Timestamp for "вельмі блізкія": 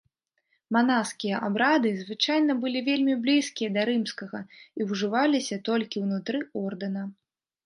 2.89-3.69